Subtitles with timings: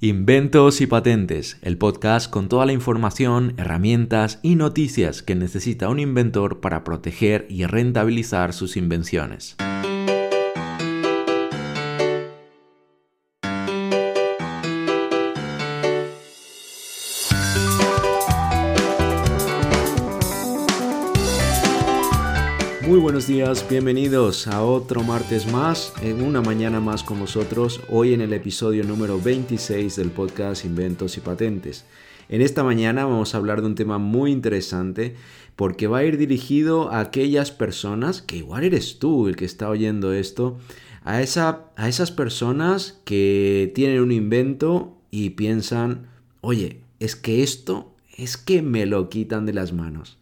[0.00, 5.98] Inventos y Patentes, el podcast con toda la información, herramientas y noticias que necesita un
[5.98, 9.56] inventor para proteger y rentabilizar sus invenciones.
[22.98, 28.12] Muy buenos días, bienvenidos a otro martes más, en una mañana más con vosotros, hoy
[28.12, 31.84] en el episodio número 26 del podcast Inventos y Patentes.
[32.28, 35.14] En esta mañana vamos a hablar de un tema muy interesante
[35.54, 39.68] porque va a ir dirigido a aquellas personas, que igual eres tú el que está
[39.68, 40.58] oyendo esto,
[41.04, 46.08] a, esa, a esas personas que tienen un invento y piensan,
[46.40, 50.18] oye, es que esto es que me lo quitan de las manos.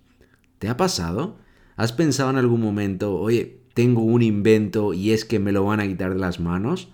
[0.58, 1.45] ¿Te ha pasado?
[1.76, 5.80] ¿Has pensado en algún momento, oye, tengo un invento y es que me lo van
[5.80, 6.88] a quitar de las manos?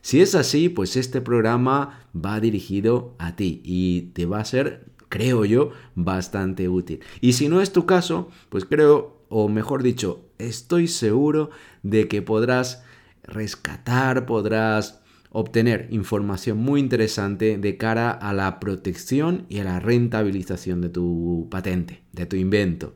[0.00, 4.86] Si es así, pues este programa va dirigido a ti y te va a ser,
[5.10, 7.00] creo yo, bastante útil.
[7.20, 11.50] Y si no es tu caso, pues creo, o mejor dicho, estoy seguro
[11.82, 12.82] de que podrás
[13.24, 20.80] rescatar, podrás obtener información muy interesante de cara a la protección y a la rentabilización
[20.80, 22.94] de tu patente, de tu invento.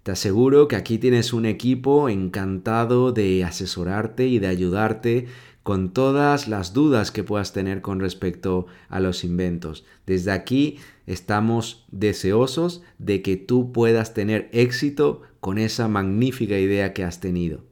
[0.05, 5.29] Te aseguro que aquí tienes un equipo encantado de asesorarte y de ayudarte
[5.63, 9.87] con todas las dudas que puedas tener con respecto a los inventos.
[10.05, 10.77] Desde aquí
[11.07, 17.65] estamos deseosos de que tú puedas tener éxito con esa magnífica idea que has tenido.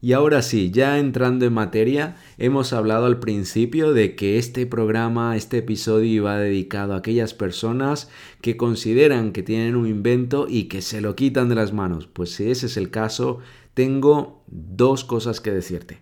[0.00, 5.36] Y ahora sí, ya entrando en materia, hemos hablado al principio de que este programa,
[5.36, 8.08] este episodio iba dedicado a aquellas personas
[8.40, 12.06] que consideran que tienen un invento y que se lo quitan de las manos.
[12.06, 13.40] Pues si ese es el caso,
[13.74, 15.98] tengo dos cosas que decirte.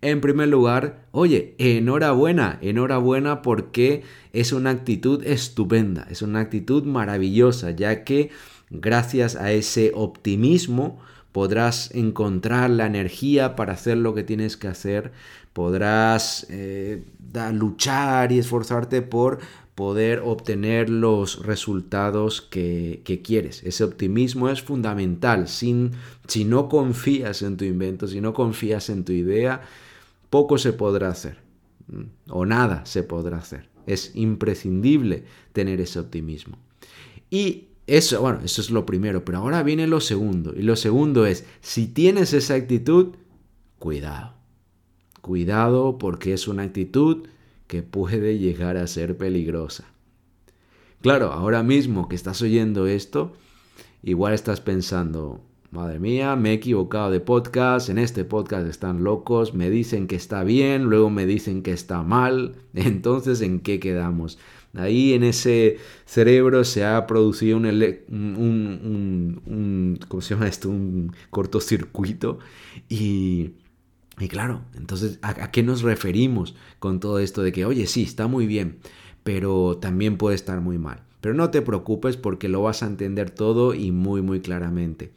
[0.00, 7.70] En primer lugar, oye, enhorabuena, enhorabuena porque es una actitud estupenda, es una actitud maravillosa,
[7.70, 8.30] ya que
[8.70, 11.00] gracias a ese optimismo,
[11.38, 15.12] podrás encontrar la energía para hacer lo que tienes que hacer,
[15.52, 17.04] podrás eh,
[17.52, 19.38] luchar y esforzarte por
[19.76, 23.62] poder obtener los resultados que, quieres.
[23.62, 25.46] Ese optimismo es fundamental.
[25.46, 25.92] Sin,
[26.26, 29.60] si no confías en tu invento, si no confías en tu idea,
[30.30, 31.38] poco se podrá hacer.
[32.30, 33.68] O nada se podrá hacer.
[33.86, 35.22] Es imprescindible
[35.52, 36.58] tener ese optimismo.
[37.30, 40.52] Y eso, bueno, eso es lo primero, pero ahora viene lo segundo.
[40.54, 43.14] Y lo segundo es, si tienes esa actitud,
[43.78, 44.34] cuidado.
[45.22, 47.26] Cuidado porque es una actitud
[47.66, 49.84] que puede llegar a ser peligrosa.
[51.00, 53.32] Claro, ahora mismo que estás oyendo esto,
[54.02, 55.40] igual estás pensando,
[55.70, 60.16] madre mía, me he equivocado de podcast, en este podcast están locos, me dicen que
[60.16, 64.38] está bien, luego me dicen que está mal, entonces ¿en qué quedamos?
[64.74, 67.66] Ahí en ese cerebro se ha producido un,
[69.46, 70.68] un, ¿cómo se llama esto?
[70.68, 72.38] Un cortocircuito
[72.88, 73.52] y...
[74.20, 78.26] Y claro, entonces, ¿a, qué nos referimos con todo esto de que, oye, sí, está
[78.26, 78.80] muy bien,
[79.22, 81.04] pero también puede estar muy mal?
[81.20, 85.12] Pero no te preocupes porque lo vas a entender todo y muy, muy claramente.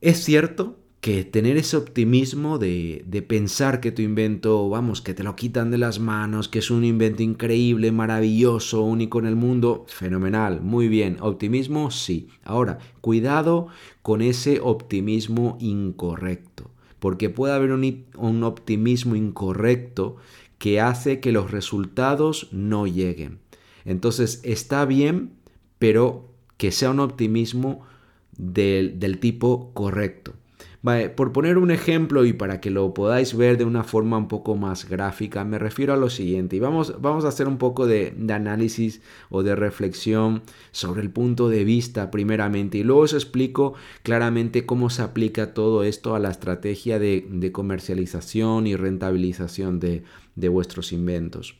[0.00, 5.22] Es cierto que tener ese optimismo de, de, pensar que tu invento, vamos, que te
[5.22, 9.84] lo quitan de las manos, que es un invento increíble, maravilloso, único en el mundo,
[9.88, 12.28] fenomenal, muy bien, optimismo sí.
[12.42, 13.68] Ahora, cuidado
[14.02, 20.16] con ese optimismo incorrecto, porque puede haber un, un optimismo incorrecto
[20.58, 23.38] que hace que los resultados no lleguen.
[23.84, 25.30] Entonces, está bien,
[25.78, 27.82] pero que sea un optimismo
[28.36, 30.34] del, del tipo correcto.
[31.16, 34.56] Por poner un ejemplo y para que lo podáis ver de una forma un poco
[34.56, 36.56] más gráfica, me refiero a lo siguiente.
[36.56, 39.00] Y vamos, vamos a hacer un poco de, análisis
[39.30, 42.78] o de reflexión sobre el punto de vista primeramente.
[42.78, 48.66] Y luego os explico claramente cómo se aplica todo esto a la estrategia de, comercialización
[48.66, 50.02] y rentabilización de,
[50.36, 51.56] de vuestros inventos.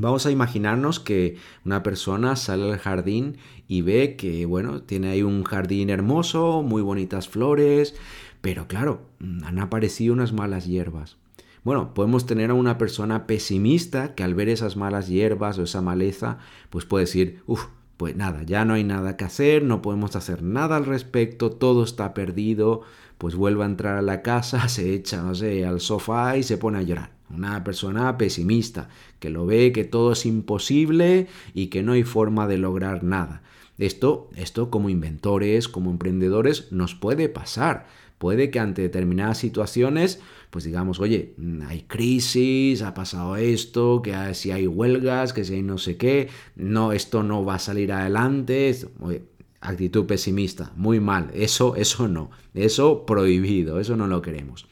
[0.00, 5.22] Vamos a imaginarnos que una persona sale al jardín y ve que, bueno, tiene ahí
[5.22, 7.96] un jardín hermoso, muy bonitas flores,
[8.40, 9.08] pero claro,
[9.44, 11.16] han aparecido unas malas hierbas.
[11.64, 15.82] Bueno, podemos tener a una persona pesimista que al ver esas malas hierbas o esa
[15.82, 16.38] maleza,
[16.70, 20.42] pues puede decir, uff, pues nada, ya no hay nada que hacer, no podemos hacer
[20.42, 22.82] nada al respecto, todo está perdido,
[23.18, 26.58] pues vuelve a entrar a la casa, se echa, no sé, al sofá y se
[26.58, 27.10] pone a llorar.
[27.28, 28.88] Una persona pesimista,
[29.18, 33.42] que lo ve que todo es imposible y que no hay forma de lograr nada.
[33.76, 37.86] Esto, esto como inventores, como emprendedores, nos puede pasar.
[38.18, 40.20] Puede que ante determinadas situaciones,
[40.50, 41.34] pues digamos, oye,
[41.66, 46.28] hay crisis, ha pasado esto, que si hay huelgas, que si hay no sé qué,
[46.56, 48.76] no, esto no va a salir adelante.
[49.60, 54.66] actitud pesimista, muy mal, eso, eso no, eso prohibido, eso no lo queremos.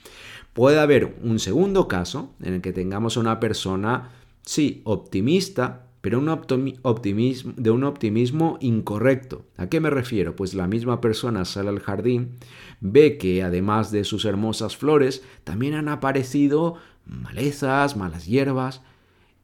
[0.53, 4.11] Puede haber un segundo caso en el que tengamos una persona,
[4.43, 9.45] sí, optimista, pero un optimismo, de un optimismo incorrecto.
[9.57, 10.37] ¿A qué me refiero?
[10.37, 12.37] Pues la misma persona sale al jardín,
[12.81, 16.77] ve que además de sus hermosas flores, también han aparecido
[17.07, 18.83] malezas, malas hierbas,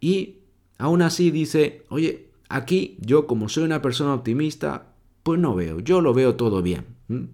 [0.00, 0.36] y
[0.78, 4.92] aún así dice, oye, aquí yo como soy una persona optimista,
[5.24, 6.84] pues no veo, yo lo veo todo bien.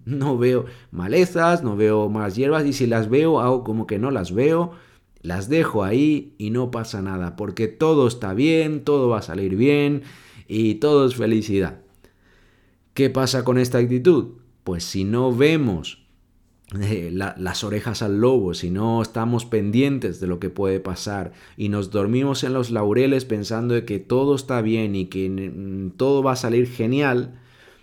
[0.05, 4.09] No veo malezas, no veo malas hierbas y si las veo hago como que no
[4.09, 4.71] las veo,
[5.21, 9.55] las dejo ahí y no pasa nada, porque todo está bien, todo va a salir
[9.55, 10.03] bien
[10.47, 11.81] y todo es felicidad.
[12.93, 14.33] ¿Qué pasa con esta actitud?
[14.63, 16.05] Pues si no vemos
[16.79, 21.69] eh, las orejas al lobo, si no estamos pendientes de lo que puede pasar y
[21.69, 26.33] nos dormimos en los laureles pensando de que todo está bien y que todo va
[26.33, 27.39] a salir genial,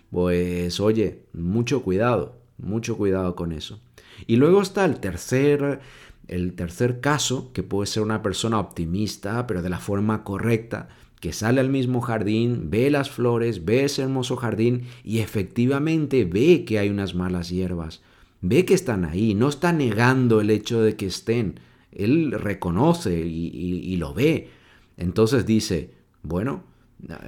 [0.09, 3.81] pues oye, mucho cuidado, mucho cuidado con eso.
[4.25, 5.81] Y luego está el tercer,
[6.27, 10.89] el tercer caso, que puede ser una persona optimista, pero de la forma correcta,
[11.19, 16.63] que sale al mismo jardín, ve las flores, ve ese hermoso jardín y efectivamente ve
[16.65, 18.01] que hay unas malas hierbas,
[18.41, 21.59] ve que están ahí, no está negando el hecho de que estén,
[21.91, 24.49] él reconoce y, lo ve.
[24.97, 25.91] Entonces dice,
[26.21, 26.63] bueno,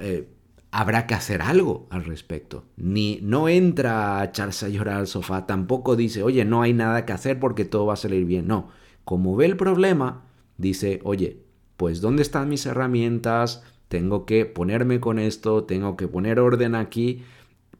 [0.00, 0.28] eh,
[0.70, 2.64] habrá que hacer algo al respecto.
[2.76, 7.04] Ni no entra a echarse a llorar al sofá, tampoco dice, oye, no hay nada
[7.04, 8.46] que hacer porque todo va a salir bien.
[8.46, 8.68] No,
[9.10, 10.22] como ve el problema,
[10.56, 11.42] dice, oye,
[11.76, 13.64] pues ¿dónde están mis herramientas?
[13.88, 17.24] Tengo que ponerme con esto, tengo que poner orden aquí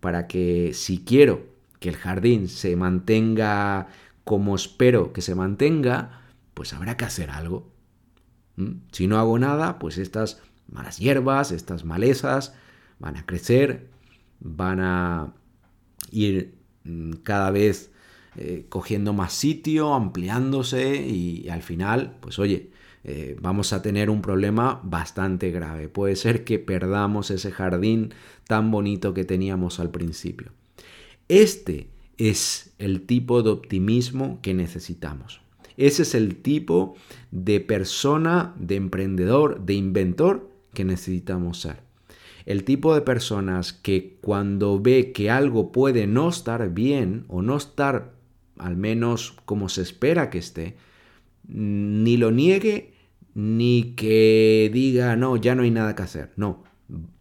[0.00, 1.47] para que si quiero
[1.79, 3.87] que el jardín se mantenga
[4.25, 6.21] como espero que se mantenga,
[6.53, 7.71] pues habrá que hacer algo.
[8.56, 8.79] ¿Mm?
[8.91, 12.56] Si no hago nada, pues estas malas hierbas, estas malezas,
[12.99, 13.88] van a crecer,
[14.41, 15.33] van a
[16.11, 17.93] ir mm, cada vez
[18.37, 22.71] eh, cogiendo más sitio, ampliándose y, al final, pues oye,
[23.03, 25.88] eh, vamos a tener un problema bastante grave.
[25.88, 28.15] Puede ser que perdamos ese jardín
[28.47, 30.53] tan bonito que teníamos al principio.
[31.29, 31.88] Este
[32.19, 35.41] es el tipo de optimismo que necesitamos.
[35.76, 36.94] Ese es el tipo
[37.31, 41.91] de persona, de emprendedor, de inventor que necesitamos ser
[42.47, 47.56] el tipo de personas que cuando ve que algo puede no estar bien o no
[47.56, 48.15] estar
[48.61, 50.77] al menos como se espera que esté,
[51.47, 52.95] ni lo niegue
[53.35, 56.33] ni que diga, no, ya no hay nada que hacer.
[56.37, 56.64] No,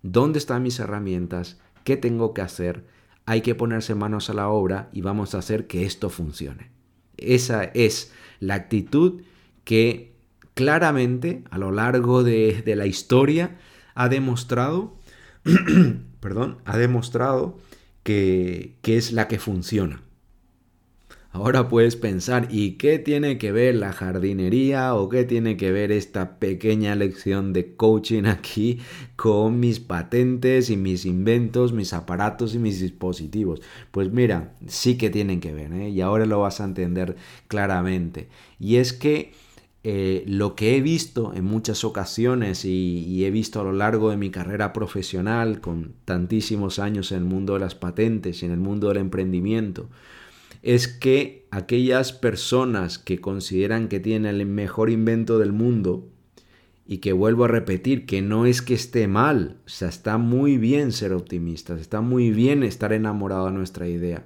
[0.02, 1.60] ¿dónde están mis herramientas?
[1.84, 2.86] ¿Qué tengo que hacer?
[3.26, 6.72] Hay que ponerse manos a la obra y vamos a hacer que esto funcione.
[7.18, 9.22] Esa es la actitud
[9.64, 10.16] que
[10.56, 13.58] claramente a lo largo de, la historia
[13.94, 14.98] ha demostrado
[16.20, 17.58] perdón, ha demostrado
[18.04, 20.02] que es la que funciona.
[21.40, 25.90] Ahora puedes pensar, ¿y qué tiene que ver la jardinería o qué tiene que ver
[25.90, 28.80] esta pequeña lección de coaching aquí
[29.16, 33.62] con mis patentes y mis inventos, mis aparatos y mis dispositivos?
[33.92, 35.90] Pues mira, sí que tienen que ver, ¿eh?
[35.90, 37.16] y ahora lo vas a entender
[37.48, 38.28] claramente.
[38.60, 39.32] Y es que
[39.86, 44.18] eh, lo que he visto en muchas ocasiones y, he visto a lo largo de
[44.18, 48.60] mi carrera profesional con tantísimos años en el mundo de las patentes y en el
[48.60, 49.88] mundo del emprendimiento,
[50.62, 56.10] es que aquellas personas que consideran que tienen el mejor invento del mundo,
[56.92, 60.58] y que vuelvo a repetir que no es que esté mal, o sea, está muy
[60.58, 64.26] bien ser optimistas, está muy bien estar enamorado de nuestra idea,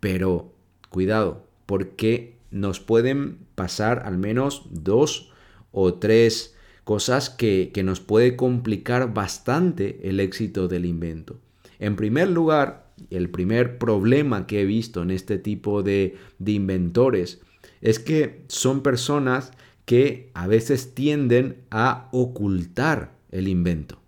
[0.00, 0.54] pero
[0.88, 5.30] cuidado, porque nos pueden pasar al menos dos
[5.72, 11.36] o tres cosas que, nos puede complicar bastante el éxito del invento.
[11.78, 17.40] En primer lugar, el primer problema que he visto en este tipo de, inventores
[17.80, 19.52] es que son personas
[19.84, 23.98] que a veces tienden a ocultar el invento.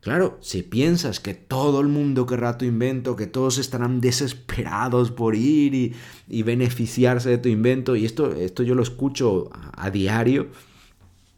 [0.00, 5.34] Claro, si piensas que todo el mundo querrá tu invento, que todos estarán desesperados por
[5.34, 5.94] ir
[6.28, 10.48] y, beneficiarse de tu invento, y esto, esto yo lo escucho a, diario,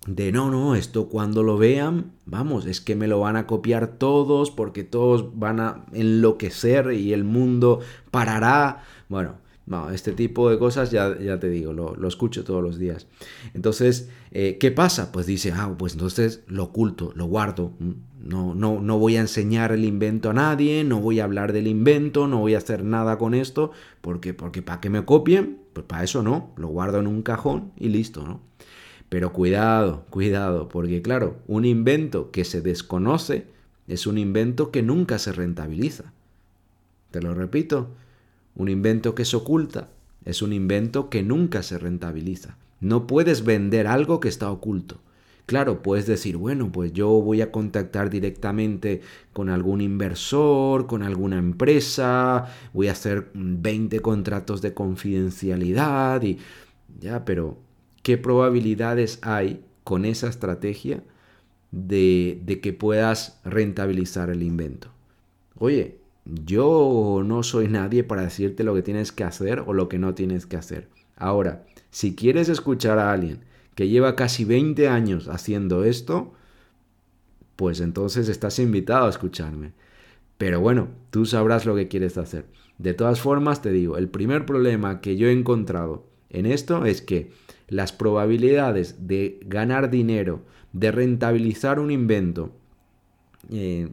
[0.07, 3.99] de no, no, esto cuando lo vean, vamos, es que me lo van a copiar
[3.99, 7.81] todos porque todos van a enloquecer y el mundo
[8.11, 8.83] parará.
[9.11, 9.35] Bueno,
[9.67, 13.07] no, este tipo de cosas ya, ya te digo, lo, escucho todos los días.
[13.53, 15.13] Entonces, eh, ¿qué pasa?
[15.13, 17.73] Pues dice, ah, pues entonces lo oculto, lo guardo.
[18.21, 21.67] No, no, no voy a enseñar el invento a nadie, no voy a hablar del
[21.67, 25.87] invento, no voy a hacer nada con esto, porque, porque para que me copien, pues
[25.87, 28.50] para eso no, lo guardo en un cajón y listo, ¿no?
[29.11, 33.45] Pero cuidado, cuidado, porque claro, un invento que se desconoce
[33.89, 36.13] es un invento que nunca se rentabiliza.
[37.11, 37.89] Te lo repito,
[38.55, 39.89] un invento que se oculta
[40.25, 42.57] es un invento que nunca se rentabiliza.
[42.81, 45.01] No puedes vender algo que está oculto.
[45.47, 49.01] Claro, puedes decir, bueno, pues yo voy a contactar directamente
[49.33, 56.39] con algún inversor, con alguna empresa, voy a hacer 20 contratos de confidencialidad y
[57.01, 57.59] ya, pero
[58.03, 61.03] ¿qué probabilidades hay con esa estrategia
[61.71, 64.89] de, de que puedas rentabilizar el invento?
[65.57, 69.99] Oye, yo no soy nadie para decirte lo que tienes que hacer o lo que
[69.99, 70.89] no tienes que hacer.
[71.17, 73.41] Ahora, si quieres escuchar a alguien
[73.75, 76.33] que lleva casi 20 años haciendo esto,
[77.57, 79.73] pues entonces estás invitado a escucharme.
[80.39, 82.47] Pero bueno, tú sabrás lo que quieres hacer.
[82.79, 87.03] De todas formas, te digo, el primer problema que yo he encontrado en esto es
[87.03, 87.31] que
[87.71, 92.53] las probabilidades de ganar dinero, de rentabilizar un invento,
[93.51, 93.89] eh,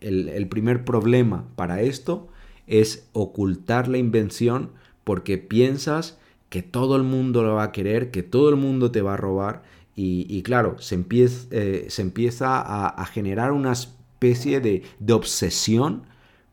[0.00, 2.28] el, primer problema para esto
[2.66, 4.70] es ocultar la invención
[5.04, 9.02] porque piensas que todo el mundo lo va a querer, que todo el mundo te
[9.02, 9.62] va a robar
[10.02, 16.04] y, claro, se empieza, eh, empieza a, generar una especie de, obsesión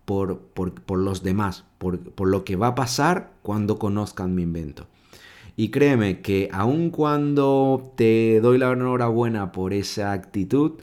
[0.03, 0.41] por,
[0.89, 4.87] los demás, por, lo que va a pasar cuando conozcan mi invento.
[5.57, 10.73] Y créeme que aun cuando te doy la enhorabuena por esa actitud,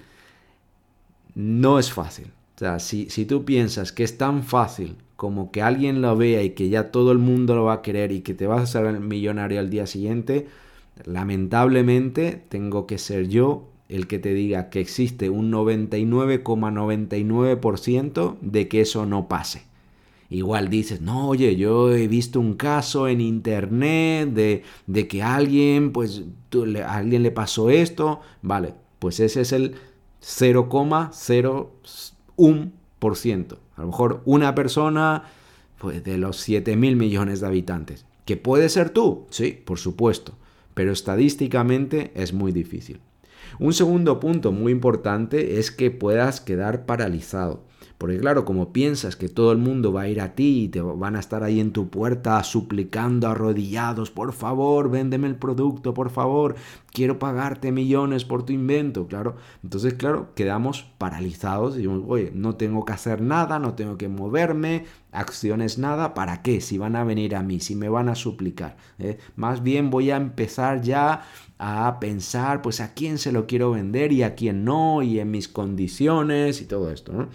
[1.37, 2.27] no es fácil.
[2.57, 6.51] O sea, si, tú piensas que es tan fácil como que alguien lo vea y
[6.51, 8.99] que ya todo el mundo lo va a querer y que te vas a hacer
[9.01, 10.49] millonario al día siguiente,
[11.05, 18.81] lamentablemente tengo que ser yo el que te diga que existe un 99,99% de que
[18.81, 19.63] eso no pase.
[20.31, 25.93] Igual dices, no, oye, yo he visto un caso en internet de, de que alguien,
[25.93, 26.23] pues,
[26.85, 28.21] a alguien le pasó esto.
[28.43, 29.75] Vale, pues ese es el
[30.23, 31.69] 0,0
[32.37, 33.59] un por ciento.
[33.77, 35.25] A lo mejor una persona
[35.79, 38.07] pues, de los 7 mil millones de habitantes.
[38.25, 39.27] ¿Que puede ser tú?
[39.31, 40.35] Sí, por supuesto.
[40.73, 43.01] Pero estadísticamente es muy difícil.
[43.59, 47.63] Un segundo punto muy importante es que puedas quedar paralizado.
[48.05, 50.83] Porque claro, como piensas que todo el mundo va a ir a ti y te
[50.83, 56.11] van a estar ahí en tu puerta suplicando arrodillados, por favor, véndeme el producto, por
[56.11, 56.55] favor,
[56.93, 59.37] quiero pagarte millones por tu invento, claro.
[59.63, 64.09] Entonces, claro, quedamos paralizados y decimos, oye, no tengo que hacer nada, no tengo que
[64.09, 66.61] moverme, acciones nada, ¿para qué?
[66.61, 68.77] Si van a venir a mí, si me van a suplicar.
[68.99, 69.17] ¿eh?
[69.35, 71.23] Más bien voy a empezar ya
[71.59, 75.31] a pensar, pues a quién se lo quiero vender y a quién no, y en
[75.31, 77.29] mis condiciones y todo esto, ¿no?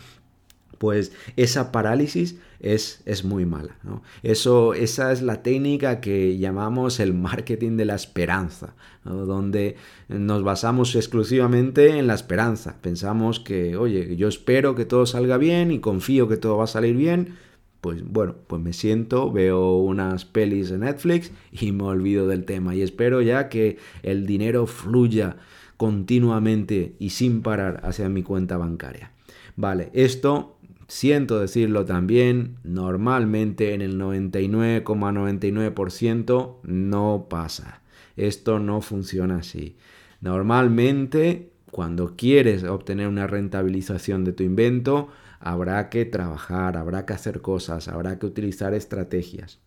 [0.79, 3.77] Pues esa parálisis es, es muy mala.
[4.23, 9.75] Eso, esa es la técnica que llamamos el marketing de la esperanza, donde
[10.07, 12.77] nos basamos exclusivamente en la esperanza.
[12.81, 16.67] Pensamos que, oye, yo espero que todo salga bien y confío que todo va a
[16.67, 17.35] salir bien.
[17.81, 22.75] Pues bueno, pues me siento, veo unas pelis de Netflix y me olvido del tema
[22.75, 25.37] y espero ya que el dinero fluya
[25.77, 29.13] continuamente y sin parar hacia mi cuenta bancaria.
[29.55, 30.58] Vale, esto
[30.89, 37.81] siento decirlo también, normalmente en el 99,99% no pasa.
[38.17, 39.77] Esto no funciona así.
[40.19, 45.07] Normalmente, cuando quieres obtener una rentabilización de tu invento,
[45.39, 49.59] habrá que trabajar, habrá que hacer cosas, habrá que utilizar estrategias.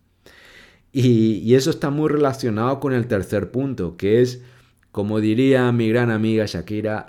[0.91, 4.43] Y, y eso está muy relacionado con el tercer punto, que es
[4.93, 7.07] como diría mi gran amiga Shakira,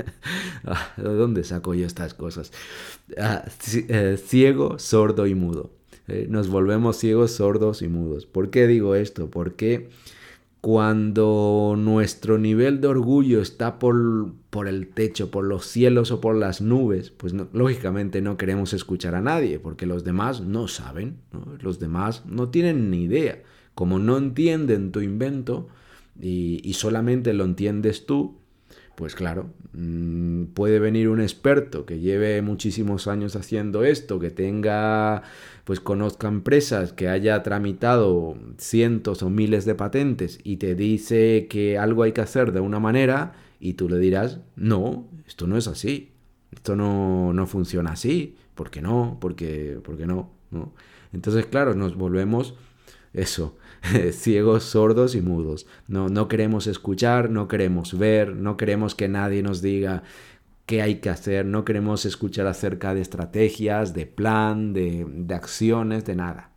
[0.64, 2.52] ah, ¿de dónde saco yo estas cosas?
[3.18, 5.72] Ah, eh, ciego, sordo y mudo.
[6.08, 8.24] Eh, nos volvemos ciegos, sordos y mudos.
[8.24, 9.28] ¿Por qué digo esto?
[9.28, 9.90] Porque
[10.62, 16.34] cuando nuestro nivel de orgullo está por, por el techo, por los cielos o por
[16.34, 21.18] las nubes, pues lógicamente no queremos escuchar a nadie, porque los demás no saben,
[21.60, 23.42] los demás no tienen ni idea.
[23.74, 25.68] Como no entienden tu invento
[26.20, 28.38] y solamente lo entiendes tú,
[28.96, 35.22] pues claro, mm, puede venir un experto que lleve muchísimos años haciendo esto, que tenga,
[35.64, 41.78] pues conozca empresas, que haya tramitado cientos o miles de patentes y te dice que
[41.78, 45.68] algo hay que hacer de una manera y tú le dirás, no, esto no es
[45.68, 46.12] así,
[46.50, 49.18] esto no, no funciona así, ¿por qué no?
[49.20, 50.72] Porque no, no.
[51.12, 52.54] Entonces, claro, nos volvemos
[53.16, 53.56] eso,
[54.12, 55.66] ciegos, sordos y mudos.
[55.88, 60.04] No, no queremos escuchar, no queremos ver, no queremos que nadie nos diga
[60.66, 66.04] qué hay que hacer, no queremos escuchar acerca de estrategias, de plan, de, de acciones,
[66.04, 66.50] de nada.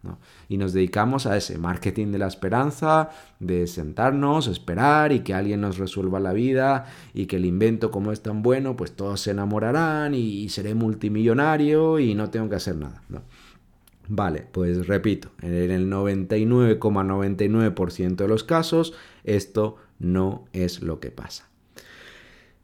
[0.50, 5.62] Y nos dedicamos a ese marketing de la esperanza, de sentarnos, esperar y que alguien
[5.62, 9.32] nos resuelva la vida y que el invento como es tan bueno, pues todos se
[9.32, 13.04] enamorarán y, seré multimillonario y no tengo que hacer nada.
[14.12, 21.48] Vale, pues repito, en el 99,99% de los casos esto no es lo que pasa.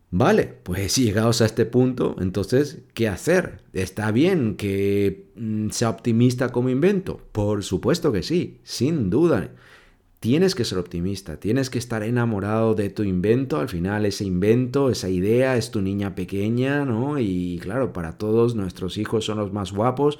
[0.10, 3.62] Vale, pues llegados a este punto, entonces, ¿qué hacer?
[3.74, 7.22] ¿Está bien que mm, sea optimista como invento?
[7.32, 9.52] Por supuesto que sí, sin duda.
[10.22, 13.60] Tienes que ser optimista, tienes que estar enamorado de tu invento.
[13.60, 17.20] Al final ese invento, esa idea es tu niña pequeña, ¿no?
[17.20, 20.18] Y claro, para todos nuestros hijos son los más guapos,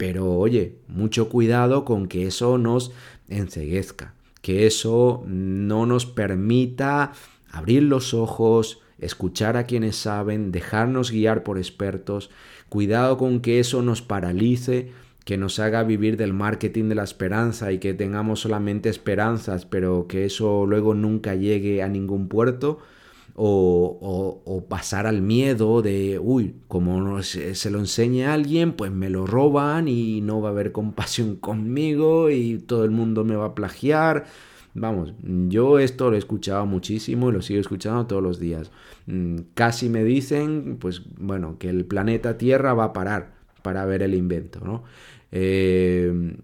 [0.00, 2.90] pero oye, mucho cuidado con que eso nos
[3.28, 7.12] enceguezca, que eso no nos permita
[7.50, 12.30] abrir los ojos, escuchar a quienes saben, dejarnos guiar por expertos.
[12.70, 14.90] Cuidado con que eso nos paralice,
[15.26, 20.06] que nos haga vivir del marketing de la esperanza y que tengamos solamente esperanzas, pero
[20.08, 22.78] que eso luego nunca llegue a ningún puerto
[23.34, 29.10] o, pasar al miedo de, uy, como se, se, lo enseñe a alguien, pues me
[29.10, 33.46] lo roban y no va a haber compasión conmigo y todo el mundo me va
[33.46, 34.26] a plagiar.
[34.74, 35.14] Vamos,
[35.48, 38.70] yo esto lo he escuchado muchísimo y lo sigo escuchando todos los días.
[39.06, 44.02] Mm, casi me dicen, pues bueno, que el planeta Tierra va a parar para ver
[44.02, 44.84] el invento, ¿no?
[45.32, 46.34] Eh,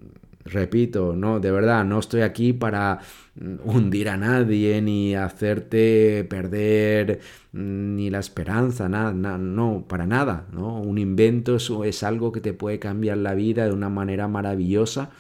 [0.47, 3.01] repito, no, de verdad, no estoy aquí para
[3.35, 7.21] mm, hundir a nadie ni hacerte perder
[7.53, 10.81] mm, ni la esperanza, nada, no, para nada, ¿no?
[10.81, 15.11] Un invento es, es algo que te puede cambiar la vida de una manera maravillosa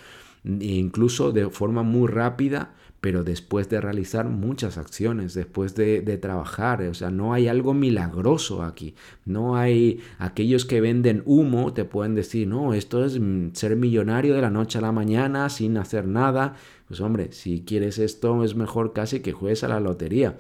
[0.45, 6.83] e incluso de forma muy rápida pero después de realizar muchas acciones, después de, trabajar,
[6.83, 12.15] o sea, no hay algo milagroso aquí, no hay aquellos que venden humo, te pueden
[12.15, 16.07] decir, no, esto es mm, ser millonario de la noche a la mañana sin hacer
[16.07, 16.57] nada,
[16.89, 20.37] pues hombre, si quieres esto es mejor casi que juegues a la lotería,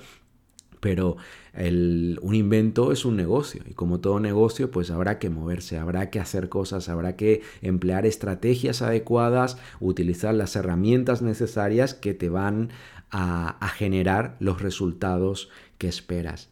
[0.86, 1.16] pero
[1.56, 6.20] un invento es un negocio y como todo negocio pues habrá que moverse, habrá que
[6.20, 12.68] hacer cosas, habrá que emplear estrategias adecuadas, utilizar las herramientas necesarias que te van
[13.10, 16.50] a, generar los resultados que esperas.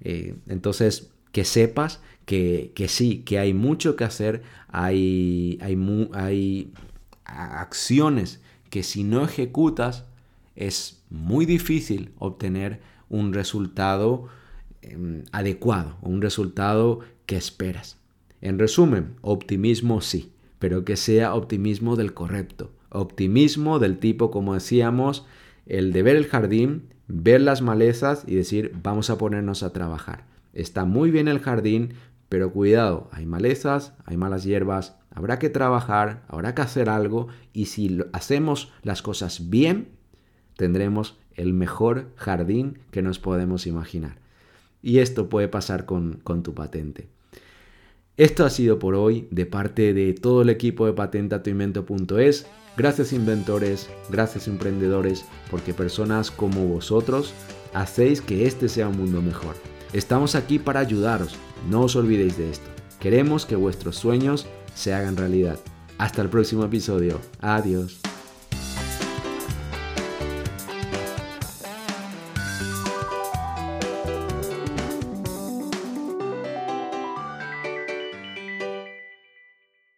[0.00, 6.72] Eh, entonces, que sepas que, sí, que hay mucho que hacer, hay, hay, hay
[7.26, 10.06] acciones que si no ejecutas
[10.56, 14.26] es muy difícil obtener un resultado
[14.82, 17.98] em, adecuado, un resultado que esperas.
[18.40, 22.70] En resumen, optimismo sí, pero que sea optimismo del correcto.
[22.90, 25.26] Optimismo del tipo, como decíamos,
[25.66, 30.24] el de ver el jardín, ver las malezas y decir, vamos a ponernos a trabajar.
[30.52, 31.94] Está muy bien el jardín,
[32.28, 37.66] pero cuidado, hay malezas, hay malas hierbas, habrá que trabajar, habrá que hacer algo y
[37.66, 39.88] si hacemos las cosas bien,
[40.56, 44.16] tendremos el mejor jardín que nos podemos imaginar.
[44.82, 47.08] Y esto puede pasar con, tu patente.
[48.16, 52.46] Esto ha sido por hoy de parte de todo el equipo de patentatuinvento.es.
[52.76, 57.32] Gracias inventores, gracias emprendedores, porque personas como vosotros
[57.72, 59.54] hacéis que este sea un mundo mejor.
[59.92, 61.36] Estamos aquí para ayudaros,
[61.70, 62.68] no os olvidéis de esto.
[63.00, 65.58] Queremos que vuestros sueños se hagan realidad.
[65.98, 67.20] Hasta el próximo episodio.
[67.40, 68.07] Adiós.